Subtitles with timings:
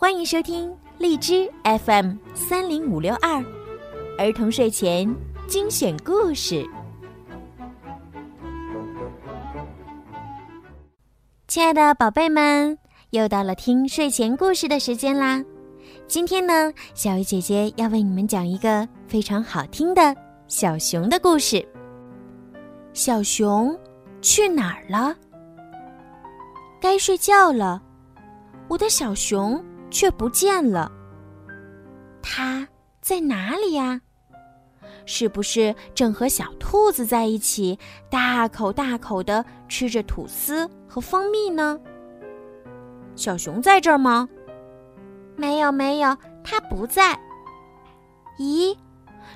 [0.00, 3.44] 欢迎收听荔枝 FM 三零五六二
[4.16, 5.12] 儿童睡前
[5.48, 6.64] 精选故事。
[11.48, 12.78] 亲爱的宝贝们，
[13.10, 15.44] 又到了听睡前故事的时间啦！
[16.06, 20.14] 今天呢，小鱼姐姐要为你们讲一个非常好听的
[20.46, 21.66] 小熊的故事。
[22.92, 23.76] 小熊
[24.22, 25.16] 去哪儿了？
[26.80, 27.82] 该睡觉了，
[28.68, 29.60] 我的小熊。
[29.90, 30.90] 却不见了。
[32.22, 32.66] 它
[33.00, 34.00] 在哪里呀？
[35.06, 37.78] 是不是正和小兔子在一起，
[38.10, 41.80] 大口大口的吃着吐司和蜂蜜呢？
[43.16, 44.28] 小熊在这儿吗？
[45.34, 47.18] 没有，没有，它不在。
[48.38, 48.76] 咦，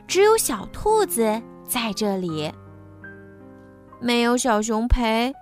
[0.07, 2.53] 只有小兔子在这里。
[3.99, 5.33] 没有小熊陪，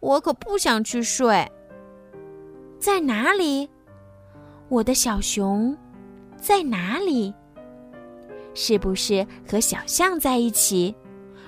[0.00, 1.50] 我可不想去睡。
[2.78, 3.68] 在哪里？
[4.68, 5.76] 我的小熊
[6.36, 7.32] 在哪里？
[8.54, 10.94] 是不是和小象在一起，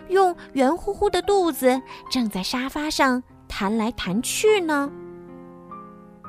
[0.09, 4.91] 用圆乎乎的肚子正在沙发上弹来弹去呢？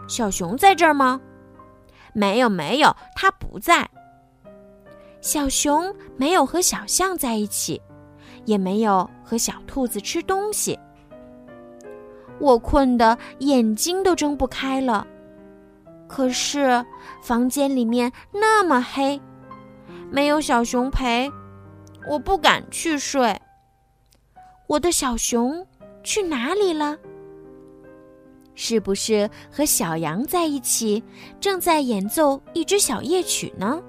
[0.08, 1.20] 小熊在这儿吗？
[2.14, 3.90] 没有，没有，它不在。
[5.20, 7.82] 小熊没有和小象在一起，
[8.46, 10.80] 也没有和小兔子吃东西。
[12.40, 15.06] 我困得眼睛都睁不开了。
[16.08, 16.86] 可是，
[17.22, 19.22] 房间里面那么黑，
[20.10, 21.30] 没有小熊陪，
[22.10, 23.40] 我不敢去睡。
[24.68, 25.66] 我的小熊
[26.04, 26.98] 去哪里了？
[28.56, 31.04] 是不是和小羊在一起，
[31.40, 33.82] 正在演奏一支小夜曲呢？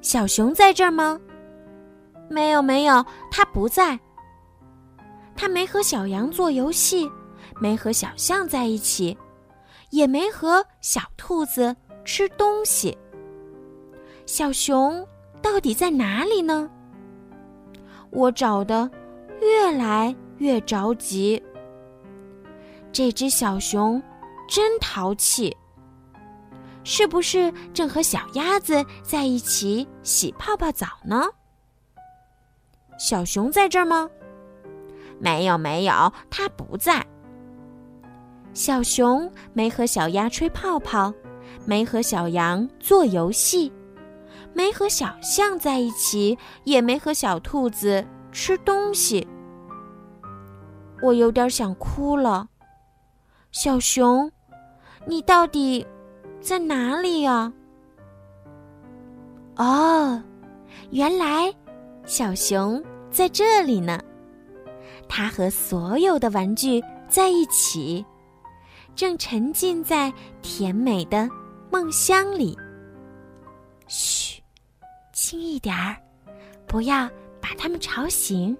[0.00, 1.18] 小熊在这儿吗？
[2.28, 3.98] 没有，没有，它不在。
[5.34, 7.10] 它没和小羊做游戏，
[7.58, 9.16] 没和小象在一起。
[9.90, 12.96] 也没和小兔子吃东西。
[14.26, 15.06] 小熊
[15.42, 16.70] 到底在哪里呢？
[18.10, 18.90] 我找的
[19.40, 21.42] 越来越着急。
[22.92, 24.02] 这只小熊
[24.48, 25.56] 真淘气，
[26.82, 31.24] 是不是正和小鸭子在一起洗泡泡澡呢？
[32.98, 34.10] 小熊在这儿吗？
[35.18, 37.06] 没有，没有，它不在。
[38.52, 41.12] 小熊没和小鸭吹泡泡，
[41.64, 43.72] 没和小羊做游戏，
[44.52, 49.26] 没和小象在一起，也没和小兔子吃东西。
[51.02, 52.46] 我有点想哭了。
[53.52, 54.30] 小熊，
[55.06, 55.86] 你到底
[56.40, 57.52] 在哪里呀？
[59.56, 60.22] 哦，
[60.90, 61.52] 原来
[62.04, 64.00] 小熊在这里呢。
[65.08, 68.04] 它和所有的玩具在一起。
[69.00, 70.12] 正沉浸在
[70.42, 71.26] 甜美的
[71.70, 72.54] 梦乡里。
[73.88, 74.42] 嘘，
[75.10, 75.96] 轻一点儿，
[76.66, 77.08] 不要
[77.40, 78.54] 把他们吵醒。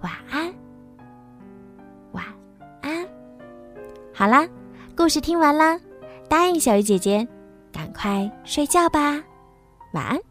[0.00, 0.54] 晚安，
[2.12, 2.24] 晚
[2.82, 3.04] 安。
[4.14, 4.48] 好啦，
[4.96, 5.76] 故事听完啦，
[6.28, 7.26] 答应小鱼姐姐，
[7.72, 9.20] 赶快睡觉吧，
[9.92, 10.29] 晚安。